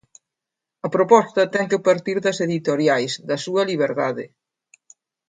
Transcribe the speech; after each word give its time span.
A 0.87 0.89
proposta 0.95 1.51
ten 1.53 1.65
que 1.71 1.83
partir 1.87 2.17
das 2.25 2.37
editoriais, 2.47 3.11
da 3.29 3.37
súa 3.45 3.63
liberdade. 3.71 4.25